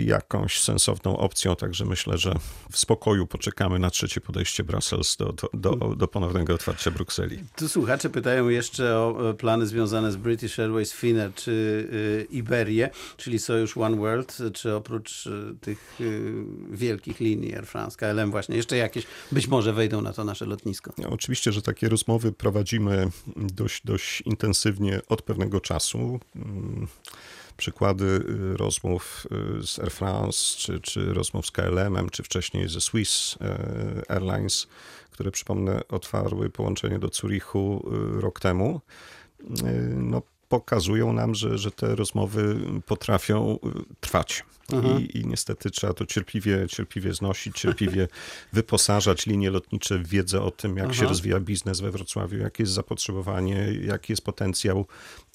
jakąś 0.05 0.61
sensowną 0.61 1.17
opcją, 1.17 1.57
także 1.57 1.85
myślę, 1.85 2.19
że 2.19 2.35
w 2.71 2.79
spokoju 2.79 3.27
poczekamy 3.27 3.79
na 3.79 3.91
trzecie 3.91 4.21
podejście 4.21 4.65
Brussels 4.65 5.17
do, 5.17 5.33
do, 5.33 5.49
do, 5.55 5.95
do 5.97 6.09
ponownego 6.09 6.55
otwarcia 6.55 6.91
Brukseli. 6.91 7.39
Tu 7.57 7.69
słuchacze 7.69 8.11
pytają 8.11 8.49
jeszcze 8.49 8.99
o 8.99 9.31
e, 9.31 9.35
plany 9.35 9.67
związane 9.67 10.13
z 10.13 10.17
British 10.17 10.59
Airways, 10.59 10.93
Finnair 10.93 11.35
czy 11.35 11.51
y, 11.51 12.27
Iberię, 12.31 12.91
czyli 13.17 13.39
Sojusz 13.39 13.77
One 13.77 13.97
World, 13.97 14.39
czy 14.55 14.75
oprócz 14.75 15.27
y, 15.27 15.55
tych 15.61 15.99
wielkich 16.71 17.21
linii 17.21 17.55
Air 17.55 17.67
France, 17.67 17.97
KLM 17.97 18.31
właśnie, 18.31 18.57
jeszcze 18.57 18.77
jakieś 18.77 19.07
być 19.33 19.49
może 19.49 19.73
wejdą 19.73 20.03
na 20.03 20.13
to 20.13 20.25
nasze 20.25 20.47
lotnisko. 20.47 20.93
No, 20.99 21.09
oczywiście, 21.09 21.53
że 21.53 21.63
takie 21.63 21.89
rozmowy 21.89 22.33
prowadzimy 22.33 23.09
dość, 23.37 23.83
dość 23.85 24.21
intensywnie 24.21 25.01
od 25.09 25.23
pewnego 25.23 25.61
czasu. 25.61 26.21
Przykłady 27.57 28.05
y, 28.05 28.57
rozmów 28.57 29.27
y, 29.61 29.67
z 29.67 29.79
Air 29.79 29.91
France, 29.91 30.57
czy, 30.59 30.81
czy 30.81 31.15
rozmów 31.15 31.47
z 31.47 31.51
KLM-em, 31.51 32.11
czy 32.11 32.23
wcześniej 32.23 32.69
ze 32.69 32.81
Swiss 32.81 33.37
y, 33.37 34.13
Airlines, 34.13 34.67
które 35.11 35.31
przypomnę 35.31 35.81
otwarły 35.89 36.51
połączenie 36.51 36.99
do 36.99 37.09
Zurichu 37.09 37.91
rok 38.21 38.41
temu. 38.41 38.81
No, 39.95 40.23
pokazują 40.59 41.13
nam, 41.13 41.35
że, 41.35 41.59
że 41.59 41.71
te 41.71 41.95
rozmowy 41.95 42.57
potrafią 42.87 43.59
trwać. 44.01 44.45
I, 44.99 45.19
I, 45.19 45.27
niestety 45.27 45.71
trzeba 45.71 45.93
to 45.93 46.07
cierpliwie, 46.07 46.67
cierpliwie 46.69 47.15
znosić, 47.15 47.57
cierpliwie 47.57 48.09
wyposażać 48.53 49.27
linie 49.27 49.51
lotnicze 49.51 49.99
w 49.99 50.09
wiedzę 50.09 50.43
o 50.43 50.51
tym, 50.51 50.77
jak 50.77 50.87
Aha. 50.87 50.95
się 50.95 51.07
rozwija 51.07 51.41
biznes 51.41 51.81
we 51.81 51.91
Wrocławiu, 51.91 52.39
jakie 52.39 52.63
jest 52.63 52.73
zapotrzebowanie, 52.73 53.69
jaki 53.83 54.13
jest 54.13 54.23
potencjał 54.25 54.87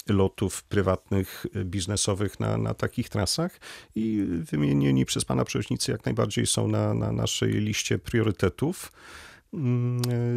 lotów 0.08 0.62
prywatnych, 0.62 1.46
e, 1.54 1.64
biznesowych 1.64 2.40
na, 2.40 2.58
na 2.58 2.74
takich 2.74 3.08
trasach 3.08 3.60
i 3.94 4.26
wymienieni 4.28 5.04
przez 5.04 5.24
pana 5.24 5.44
przewoźnicy 5.44 5.92
jak 5.92 6.04
najbardziej 6.04 6.46
są 6.46 6.68
na, 6.68 6.94
na 6.94 7.12
naszej 7.12 7.52
liście 7.52 7.98
priorytetów 7.98 8.92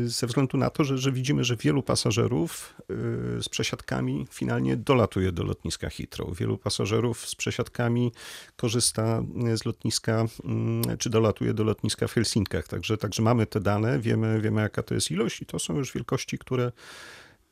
ze 0.06 0.28
względu 0.28 0.58
na 0.58 0.70
to, 0.70 0.84
że, 0.84 0.98
że 0.98 1.12
widzimy, 1.12 1.44
że 1.44 1.56
wielu 1.56 1.84
pasażerów 1.84 2.76
e, 2.82 3.44
z 3.44 3.50
przesiadkami 3.50 4.28
finalnie 4.32 4.78
dolatuje 4.78 5.32
do 5.32 5.44
lotniska 5.44 5.90
Heathrow. 5.90 6.38
Wielu 6.38 6.58
pasażerów 6.58 7.28
z 7.28 7.36
przesiadkami 7.36 8.12
korzysta 8.56 9.24
z 9.56 9.66
lotniska, 9.66 10.26
mm, 10.44 10.98
czy 10.98 11.10
dolatuje 11.10 11.54
do 11.54 11.64
lotniska 11.64 12.08
w 12.08 12.14
Helsinkach. 12.14 12.68
Także, 12.68 12.98
także 12.98 13.22
mamy 13.22 13.46
te 13.46 13.60
dane, 13.60 14.00
wiemy, 14.00 14.42
wiemy 14.42 14.62
jaka 14.62 14.84
to 14.84 14.94
jest 14.94 15.12
ilość 15.12 15.42
i 15.42 15.46
to 15.46 15.60
są 15.60 15.78
już 15.78 15.94
wielkości, 15.94 16.38
które 16.38 16.72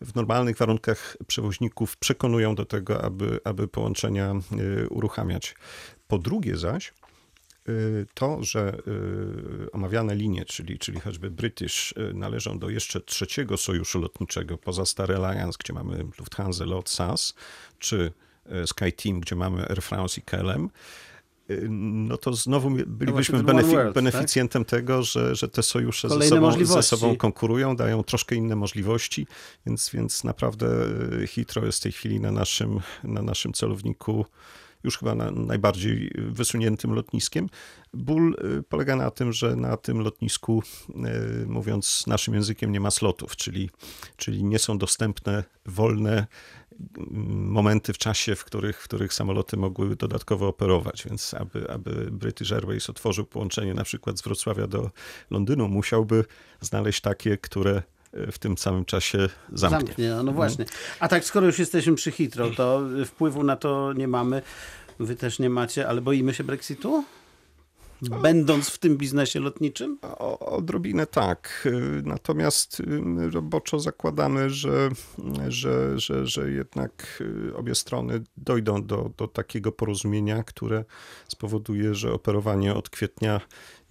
w 0.01 0.15
normalnych 0.15 0.57
warunkach 0.57 1.17
przewoźników 1.27 1.97
przekonują 1.97 2.55
do 2.55 2.65
tego, 2.65 3.03
aby, 3.03 3.39
aby 3.43 3.67
połączenia 3.67 4.33
y, 4.83 4.89
uruchamiać. 4.89 5.55
Po 6.07 6.17
drugie 6.17 6.57
zaś, 6.57 6.87
y, 6.87 6.93
to, 8.13 8.43
że 8.43 8.77
y, 9.67 9.71
omawiane 9.71 10.15
linie, 10.15 10.45
czyli, 10.45 10.79
czyli 10.79 10.99
choćby 10.99 11.31
British, 11.31 11.93
należą 12.13 12.59
do 12.59 12.69
jeszcze 12.69 13.01
trzeciego 13.01 13.57
sojuszu 13.57 13.99
lotniczego 13.99 14.57
poza 14.57 14.85
Star 14.85 15.11
Alliance, 15.11 15.57
gdzie 15.59 15.73
mamy 15.73 16.03
Lufthansa, 16.19 16.65
LOT, 16.65 16.89
SAS, 16.89 17.33
czy 17.79 18.11
SkyTeam, 18.65 19.19
gdzie 19.19 19.35
mamy 19.35 19.69
Air 19.69 19.81
France 19.81 20.21
i 20.21 20.23
KLM, 20.23 20.69
no 21.69 22.17
to 22.17 22.33
znowu 22.33 22.69
bylibyśmy 22.87 23.37
no 23.37 23.43
benefi 23.43 23.71
World, 23.71 23.95
beneficjentem 23.95 24.65
tak? 24.65 24.69
tego, 24.69 25.03
że, 25.03 25.35
że 25.35 25.47
te 25.47 25.63
sojusze 25.63 26.09
ze 26.09 26.21
sobą, 26.21 26.65
ze 26.65 26.83
sobą, 26.83 27.15
konkurują, 27.15 27.75
dają 27.75 28.03
troszkę 28.03 28.35
inne 28.35 28.55
możliwości, 28.55 29.27
więc, 29.65 29.89
więc 29.89 30.23
naprawdę 30.23 30.67
Hitro 31.27 31.65
jest 31.65 31.79
w 31.79 31.81
tej 31.81 31.91
chwili 31.91 32.19
na 32.19 32.31
naszym, 32.31 32.79
na 33.03 33.21
naszym 33.21 33.53
celowniku 33.53 34.25
już 34.83 34.97
chyba 34.97 35.15
na 35.15 35.31
najbardziej 35.31 36.11
wysuniętym 36.15 36.93
lotniskiem. 36.93 37.50
Ból 37.93 38.35
e, 38.59 38.63
polega 38.63 38.95
na 38.95 39.11
tym, 39.11 39.33
że 39.33 39.55
na 39.55 39.77
tym 39.77 40.00
lotnisku, 40.00 40.63
e, 40.89 41.45
mówiąc 41.45 42.07
naszym 42.07 42.33
językiem, 42.33 42.71
nie 42.71 42.79
ma 42.79 42.91
slotów, 42.91 43.35
czyli, 43.35 43.69
czyli 44.17 44.43
nie 44.43 44.59
są 44.59 44.77
dostępne 44.77 45.43
wolne 45.65 46.27
momenty 47.27 47.93
w 47.93 47.97
czasie, 47.97 48.35
w 48.35 48.43
których, 48.43 48.81
w 48.81 48.83
których 48.83 49.13
samoloty 49.13 49.57
mogły 49.57 49.95
dodatkowo 49.95 50.47
operować, 50.47 51.03
więc 51.09 51.33
aby, 51.33 51.71
aby 51.71 52.11
British 52.11 52.51
Airways 52.51 52.89
otworzył 52.89 53.25
połączenie 53.25 53.73
na 53.73 53.83
przykład 53.83 54.19
z 54.19 54.21
Wrocławia 54.21 54.67
do 54.67 54.91
Londynu, 55.29 55.67
musiałby 55.67 56.25
znaleźć 56.61 57.01
takie, 57.01 57.38
które 57.38 57.83
w 58.13 58.39
tym 58.39 58.57
samym 58.57 58.85
czasie 58.85 59.29
zamknie. 59.53 59.87
zamknie 59.87 60.09
no, 60.09 60.23
no 60.23 60.31
właśnie. 60.31 60.65
A 60.99 61.07
tak, 61.07 61.25
skoro 61.25 61.45
już 61.45 61.59
jesteśmy 61.59 61.95
przy 61.95 62.11
Heathrow, 62.11 62.55
to 62.55 62.81
wpływu 63.05 63.43
na 63.43 63.55
to 63.55 63.93
nie 63.93 64.07
mamy. 64.07 64.41
Wy 64.99 65.15
też 65.15 65.39
nie 65.39 65.49
macie, 65.49 65.87
ale 65.87 66.01
boimy 66.01 66.33
się 66.33 66.43
Brexitu? 66.43 67.03
Będąc 68.10 68.70
w 68.70 68.77
tym 68.77 68.98
biznesie 68.98 69.39
lotniczym? 69.39 69.98
O, 70.01 70.39
odrobinę 70.39 71.08
tak. 71.08 71.63
Y, 71.65 72.01
Natomiast 72.05 72.79
y, 72.79 73.29
roboczo 73.29 73.79
zakładamy, 73.79 74.50
że, 74.50 74.89
że, 75.48 76.00
że, 76.00 76.27
że 76.27 76.51
jednak 76.51 77.24
y, 77.50 77.55
obie 77.55 77.75
strony 77.75 78.24
dojdą 78.38 78.86
do, 78.86 79.12
do 79.17 79.27
takiego 79.27 79.72
porozumienia, 79.72 80.43
które 80.43 80.86
spowoduje, 81.27 81.96
że 81.96 82.13
operowanie 82.13 82.74
od 82.74 82.89
kwietnia 82.89 83.41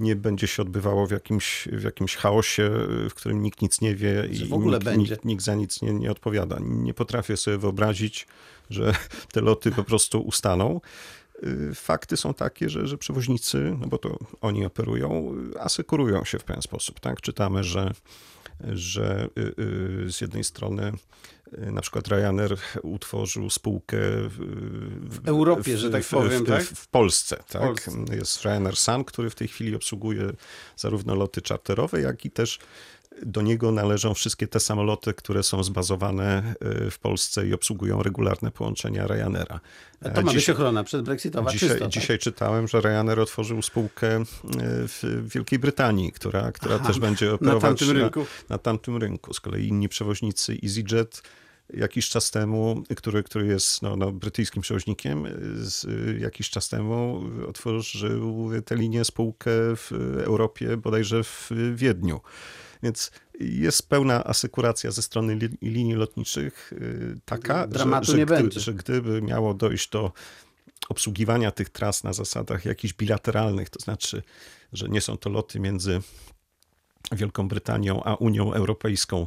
nie 0.01 0.17
będzie 0.17 0.47
się 0.47 0.63
odbywało 0.63 1.07
w 1.07 1.11
jakimś, 1.11 1.69
w 1.73 1.83
jakimś 1.83 2.17
chaosie, 2.17 2.71
w 3.11 3.15
którym 3.15 3.43
nikt 3.43 3.63
nic 3.63 3.81
nie 3.81 3.95
wie 3.95 4.29
i 4.31 4.59
nikt, 4.59 4.97
nikt, 4.97 5.25
nikt 5.25 5.45
za 5.45 5.55
nic 5.55 5.83
nie, 5.83 5.93
nie 5.93 6.11
odpowiada. 6.11 6.59
Nie 6.61 6.95
potrafię 6.95 7.37
sobie 7.37 7.59
wyobrazić, 7.59 8.27
że 8.71 8.95
te 9.33 9.41
loty 9.41 9.71
po 9.71 9.85
prostu 9.85 10.21
ustaną. 10.21 10.81
Y, 11.45 11.75
Fakty 11.75 12.17
są 12.17 12.35
takie, 12.35 12.69
że, 12.69 12.87
że 12.87 12.99
przewoźnicy, 12.99 13.77
no 13.81 13.87
bo 13.87 13.99
to 13.99 14.19
oni 14.41 14.67
operują, 14.67 15.35
asekurują 15.61 16.25
się 16.25 16.39
w 16.39 16.45
pewien 16.45 16.63
sposób. 16.63 17.01
Tak? 17.01 17.21
Czytamy, 17.21 17.65
że, 17.65 17.93
że 18.73 19.29
y, 19.39 19.55
y, 20.09 20.13
z 20.13 20.21
jednej 20.21 20.45
strony 20.45 20.93
na 21.59 21.81
przykład 21.81 22.09
Ryanair 22.09 22.57
utworzył 22.83 23.51
spółkę 23.51 23.99
w, 24.01 24.37
W 25.03 25.29
Europie, 25.29 25.79
że 25.79 25.91
tak 25.91 26.05
powiem, 26.05 26.45
w, 26.45 26.49
tak? 26.49 26.63
W, 26.63 26.79
w 26.79 26.89
Polsce, 26.89 27.37
tak? 27.49 27.63
Polsce. 27.63 27.91
Jest 28.13 28.43
Ryanair 28.43 28.77
Sun, 28.77 29.05
który 29.05 29.31
w 29.31 29.35
tej 29.35 29.49
chwili 29.49 29.77
obsługuje 29.77 30.33
zarówno 30.77 31.15
loty 31.15 31.43
czarterowe, 31.43 32.01
jak 32.01 32.25
i 32.25 32.31
też 32.31 32.59
do 33.27 33.43
niego 33.43 33.73
należą 33.73 34.15
wszystkie 34.15 34.47
te 34.49 34.61
samoloty, 34.61 35.15
które 35.15 35.43
są 35.43 35.63
zbazowane 35.65 36.55
y, 36.87 36.91
w 36.91 36.99
Polsce 36.99 37.47
i 37.47 37.55
obsługują 37.55 38.03
regularne 38.03 38.51
połączenia 38.51 39.07
Ryanaira. 39.07 39.61
To 40.03 40.09
E, 40.11 40.23
ma 40.23 40.31
dziś- 40.31 40.35
być 40.35 40.51
ochrona 40.51 40.85
przedbrexitowa 40.85 41.51
Dzisiaj, 41.51 41.69
czysto. 41.69 41.85
tak? 41.85 41.93
dzisiaj 41.93 42.19
czytałem, 42.19 42.69
że 42.69 42.81
Ryanair 42.81 43.21
otworzył 43.21 43.63
spółkę 43.63 44.21
y, 44.21 44.25
w 44.89 45.25
Wielkiej 45.35 45.59
Brytanii, 45.59 46.13
która, 46.13 46.53
która 46.53 46.75
Aha, 46.75 46.87
też 46.87 46.99
będzie 46.99 47.27
na 47.27 47.33
operować 47.35 47.63
tamtym 47.63 47.91
rynku. 47.91 48.27
Na, 48.49 48.59
tamtym 48.59 48.97
rynku. 48.97 49.35
Z 49.35 49.41
kolei 49.41 49.67
inni 49.69 49.89
przewoźnicy 49.89 50.57
EasyJet 50.65 51.23
jakiś 51.75 52.09
czas 52.09 52.31
temu, 52.31 52.83
który, 52.97 53.23
który 53.23 53.47
jest 53.47 53.83
no, 53.83 53.97
no, 53.97 54.13
brytyjskim 54.13 54.63
przewoźnikiem, 54.63 55.27
y, 55.27 55.31
z, 55.57 55.87
jakiś 56.21 56.51
czas 56.51 56.69
temu 56.69 57.23
otworzył 57.49 58.51
tę 58.65 58.77
linię 58.77 59.05
spółkę 59.05 59.51
w 59.77 59.93
Europie, 60.25 60.77
bodajże 60.77 61.25
w 61.25 61.51
Wiedniu. 61.75 62.21
Więc 62.83 63.11
jest 63.41 63.89
pełna 63.89 64.25
asekuracja 64.25 64.91
ze 64.91 65.03
strony 65.03 65.35
li, 65.35 65.49
linii 65.63 65.95
lotniczych 65.95 66.73
y, 66.73 67.21
taka, 67.25 67.67
Dramatu 67.67 68.07
że, 68.07 68.13
że, 68.13 68.19
nie 68.19 68.27
gdy, 68.27 68.35
będzie. 68.35 68.61
że 68.61 68.75
gdyby 68.75 69.23
miało 69.23 69.55
dojść 69.55 69.91
do 69.91 70.13
obsługiwania 70.89 71.51
tych 71.51 71.71
tras 71.71 72.05
na 72.05 72.13
zasadach 72.13 72.65
jakichś 72.65 72.95
bilateralnych, 72.95 73.71
to 73.71 73.81
znaczy, 73.81 74.23
że 74.73 74.89
nie 74.89 75.01
są 75.01 75.17
to 75.17 75.31
loty 75.31 75.61
między 75.61 76.01
Wielką 77.13 77.49
Brytanią 77.49 78.03
a 78.05 78.15
Unią 78.15 78.53
Europejską, 78.53 79.27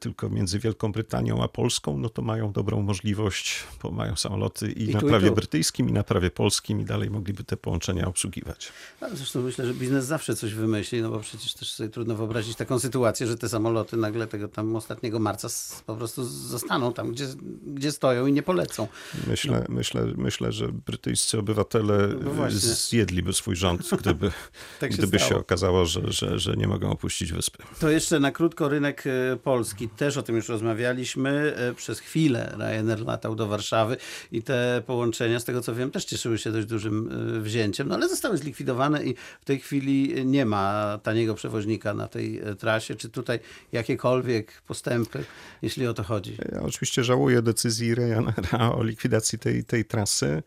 tylko 0.00 0.28
między 0.28 0.58
Wielką 0.58 0.92
Brytanią 0.92 1.42
a 1.42 1.48
Polską, 1.48 1.98
no 1.98 2.08
to 2.08 2.22
mają 2.22 2.52
dobrą 2.52 2.82
możliwość, 2.82 3.54
bo 3.82 3.90
mają 3.90 4.16
samoloty 4.16 4.72
i, 4.72 4.90
I 4.90 4.94
na 4.94 5.00
tu, 5.00 5.06
i 5.06 5.10
prawie 5.10 5.28
tu. 5.28 5.34
brytyjskim, 5.34 5.88
i 5.88 5.92
na 5.92 6.02
prawie 6.02 6.30
polskim, 6.30 6.80
i 6.80 6.84
dalej 6.84 7.10
mogliby 7.10 7.44
te 7.44 7.56
połączenia 7.56 8.06
obsługiwać. 8.06 8.72
Ale 9.00 9.16
Zresztą 9.16 9.42
myślę, 9.42 9.66
że 9.66 9.74
biznes 9.74 10.04
zawsze 10.04 10.36
coś 10.36 10.54
wymyśli, 10.54 11.02
no 11.02 11.10
bo 11.10 11.20
przecież 11.20 11.54
też 11.54 11.72
sobie 11.72 11.88
trudno 11.88 12.14
wyobrazić 12.16 12.56
taką 12.56 12.78
sytuację, 12.78 13.26
że 13.26 13.36
te 13.36 13.48
samoloty 13.48 13.96
nagle 13.96 14.26
tego 14.26 14.48
tam 14.48 14.76
ostatniego 14.76 15.18
marca 15.18 15.48
po 15.86 15.96
prostu 15.96 16.24
zostaną 16.24 16.92
tam, 16.92 17.12
gdzie, 17.12 17.26
gdzie 17.66 17.92
stoją 17.92 18.26
i 18.26 18.32
nie 18.32 18.42
polecą. 18.42 18.88
Myślę, 19.26 19.66
myślę, 19.68 20.06
myślę, 20.16 20.52
że 20.52 20.68
brytyjscy 20.68 21.38
obywatele 21.38 22.08
No 22.24 22.30
właśnie. 22.30 22.58
zjedliby 22.58 23.32
swój 23.32 23.56
rząd, 23.56 23.90
gdyby, 24.00 24.32
Tak 24.80 24.90
się 24.92 24.98
gdyby 24.98 25.18
się 25.18 25.36
okazało, 25.36 25.86
że, 25.86 26.12
że, 26.12 26.38
że 26.38 26.54
nie 26.56 26.68
mogą 26.68 26.90
opuścić 26.90 27.32
wyspy. 27.32 27.62
To 27.80 27.90
jeszcze 27.90 28.20
na 28.20 28.30
krótko 28.32 28.68
rynek 28.68 29.04
e, 29.06 29.36
polski. 29.60 29.88
Też 29.88 30.16
o 30.16 30.22
tym 30.22 30.36
już 30.36 30.48
rozmawialiśmy. 30.48 31.54
E, 31.56 31.74
Przez 31.74 32.00
chwilę 32.00 32.54
Ryanair 32.58 33.00
latał 33.00 33.36
do 33.36 33.46
Warszawy 33.46 33.96
i 34.32 34.42
te 34.42 34.82
połączenia, 34.86 35.40
z 35.40 35.44
tego 35.44 35.60
co 35.60 35.74
wiem, 35.74 35.90
też 35.90 36.04
cieszyły 36.04 36.38
się 36.38 36.52
dość 36.52 36.66
dużym 36.66 37.10
e, 37.36 37.40
wzięciem, 37.40 37.88
no 37.88 37.94
ale 37.94 38.08
zostały 38.08 38.36
zlikwidowane 38.36 39.04
i 39.04 39.14
w 39.40 39.44
tej 39.44 39.60
chwili 39.60 40.26
nie 40.26 40.46
ma 40.46 40.98
taniego 41.02 41.34
przewoźnika 41.34 41.94
na 41.94 42.08
tej 42.08 42.38
e, 42.38 42.54
trasie. 42.54 42.94
Czy 42.94 43.08
tutaj 43.08 43.38
jakiekolwiek 43.72 44.62
postępy, 44.66 45.24
jeśli 45.62 45.86
o 45.86 45.94
to 45.94 46.02
chodzi? 46.02 46.36
Ja 46.52 46.62
oczywiście 46.62 47.04
żałuję 47.04 47.42
decyzji 47.42 47.94
Ryanaira 47.94 48.72
o 48.74 48.82
likwidacji 48.82 49.38
tej, 49.38 49.64
tej 49.64 49.84
trasy. 49.84 50.42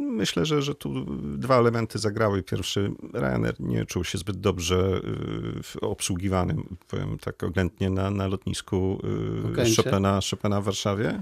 Myślę, 0.00 0.46
że, 0.46 0.62
że 0.62 0.74
tu 0.74 1.04
dwa 1.38 1.58
elementy 1.58 1.98
zagrały. 1.98 2.42
Pierwszy, 2.42 2.92
Ryanair 3.12 3.54
nie 3.60 3.86
czuł 3.86 4.04
się 4.04 4.18
zbyt 4.18 4.36
dobrze 4.36 5.00
y, 5.76 5.80
obsługiwanym, 5.80 6.76
powiem 6.88 7.18
tak 7.18 7.42
oględnie, 7.42 7.90
na, 7.90 8.10
na 8.10 8.26
lotnisku 8.26 9.00
y. 9.58 9.76
Chopina, 9.76 10.20
Chopina 10.30 10.60
w 10.60 10.64
Warszawie. 10.64 11.20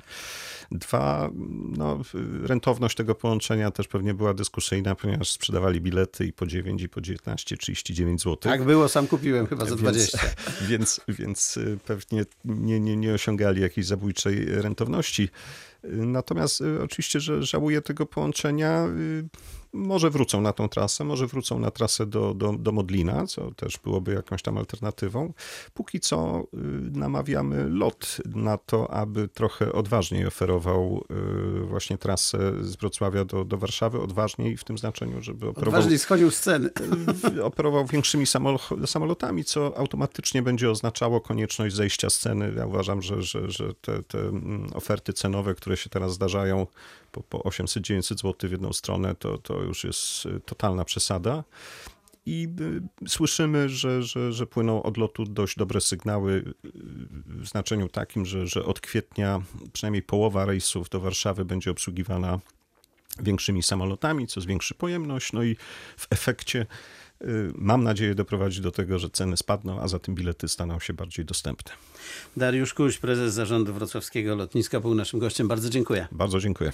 Dwa, 0.71 1.31
no, 1.77 2.01
rentowność 2.43 2.97
tego 2.97 3.15
połączenia 3.15 3.71
też 3.71 3.89
pewnie 3.89 4.15
była 4.15 4.35
dyskusyjna, 4.35 4.95
ponieważ 4.95 5.31
sprzedawali 5.31 5.81
bilety 5.81 6.27
i 6.27 6.33
po 6.33 6.47
9, 6.47 6.83
i 6.83 6.89
po 6.89 7.01
19, 7.01 7.57
39 7.57 8.23
zł. 8.23 8.37
Tak 8.37 8.65
było, 8.65 8.89
sam 8.89 9.07
kupiłem 9.07 9.47
chyba 9.47 9.67
za 9.67 9.77
20. 9.77 10.19
Więc, 10.69 11.01
więc 11.09 11.57
y, 11.57 11.79
pewnie 11.87 12.25
nie, 12.45 12.81
nie, 12.81 12.97
nie 12.97 13.15
osiągali 13.15 13.63
jakiejś 13.63 13.87
zabójczej 13.87 14.47
rentowności. 14.47 15.29
Y, 15.85 15.89
Natomiast 15.93 16.61
y, 16.61 16.83
oczywiście, 16.83 17.21
że 17.21 17.43
żałuję 17.43 17.83
tego 17.83 18.07
połączenia. 18.07 18.89
Może 19.73 20.11
wrócą 20.11 20.41
na 20.41 20.53
tą 20.53 20.69
trasę, 20.69 21.05
może 21.05 21.27
wrócą 21.27 21.59
na 21.59 21.71
trasę 21.71 22.07
do, 22.07 22.35
do, 22.35 22.53
do 22.53 22.73
Modlina, 22.73 23.27
co 23.27 23.51
też 23.51 23.79
byłoby 23.79 24.15
jakąś 24.15 24.43
tam 24.43 24.59
alternatywą. 24.59 25.33
Póki 25.75 26.01
co 26.01 26.41
y, 26.41 26.59
namawiamy 26.91 27.69
LOT 27.69 28.17
na 28.35 28.59
to, 28.59 28.91
aby 28.91 29.29
trochę 29.29 29.73
odważniej 29.73 30.27
oferował 30.27 31.05
y, 31.61 31.65
właśnie 31.65 31.99
trasę 31.99 32.39
z 32.61 32.77
Wrocławia 32.77 33.25
do, 33.25 33.45
do 33.45 33.59
Warszawy. 33.59 34.01
Odważniej 34.01 34.57
w 34.57 34.65
tym 34.65 34.79
znaczeniu, 34.79 35.23
żeby 35.23 35.49
operował 35.49 35.79
Odważniej 35.79 35.99
schodził 35.99 36.31
z 36.31 36.41
ceny. 36.41 36.71
operował 37.43 37.87
większymi 37.87 38.25
samolo- 38.25 38.87
samolotami, 38.87 39.45
co 39.45 39.79
automatycznie 39.79 40.43
będzie 40.43 40.71
oznaczało 40.71 41.21
konieczność 41.21 41.75
zejścia 41.75 42.11
z 42.11 42.19
ceny. 42.19 42.53
Ja 42.57 42.67
uważam, 42.67 43.03
że, 43.03 43.23
że, 43.23 43.51
że 43.51 43.75
te, 43.75 44.03
te 44.03 44.19
mm, 44.19 44.71
oferty 44.75 45.13
cenowe, 45.13 45.55
które 45.55 45.77
się 45.77 45.91
teraz 45.91 46.13
zdarzają 46.13 46.67
po, 47.29 47.39
po 47.39 47.49
800-900 47.49 48.03
zł 48.03 48.35
w 48.49 48.53
jedną 48.53 48.73
stronę, 48.73 49.15
to, 49.15 49.39
to 49.39 49.63
już 49.63 49.85
jest 49.85 50.27
y, 50.27 50.41
totalna 50.41 50.85
przesada. 50.85 51.45
I 52.27 52.49
y, 53.05 53.09
słyszymy, 53.09 53.69
że, 53.69 54.03
że, 54.03 54.33
że 54.33 54.47
płyną 54.47 54.83
od 54.83 54.97
lotu 54.97 55.25
dość 55.25 55.57
dobre 55.57 55.81
sygnały 55.81 56.33
y, 56.33 56.55
w 57.27 57.49
znaczeniu 57.49 57.89
takim, 57.89 58.27
że, 58.27 58.47
że 58.47 58.65
od 58.65 58.81
kwietnia 58.81 59.43
przynajmniej 59.73 60.03
połowa 60.03 60.45
rejsów 60.45 60.89
do 60.89 61.01
Warszawy 61.01 61.45
będzie 61.45 61.71
obsługiwana 61.71 62.39
większymi 63.23 63.63
samolotami, 63.63 64.27
co 64.27 64.41
zwiększy 64.41 64.75
pojemność, 64.75 65.33
no 65.33 65.43
i 65.43 65.57
w 65.97 66.07
efekcie 66.11 66.67
mam 67.55 67.85
nadzieję 67.85 68.15
doprowadzi 68.15 68.61
do 68.61 68.71
tego, 68.71 68.99
że 68.99 69.11
ceny 69.11 69.37
spadną, 69.37 69.81
a 69.81 69.89
za 69.89 69.99
tym 69.99 70.15
bilety 70.15 70.49
staną 70.49 70.81
się 70.81 70.93
bardziej 70.93 71.25
dostępne. 71.25 71.73
Dariusz 72.37 72.75
Kuś, 72.75 72.99
prezes 72.99 73.35
zarządu 73.35 73.75
wrocławskiego 73.75 74.37
lotniska, 74.37 74.81
był 74.81 74.95
naszym 74.95 75.21
gościem. 75.21 75.49
Bardzo 75.49 75.71
dziękuję. 75.71 76.07
Bardzo 76.13 76.41
dziękuję. 76.41 76.73